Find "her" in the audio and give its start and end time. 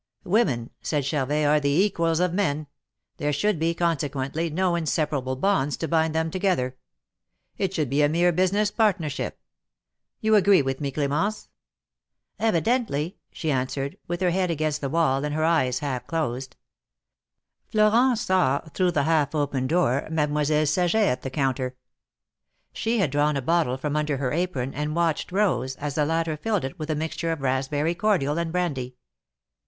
14.21-14.31, 15.35-15.43, 24.17-24.31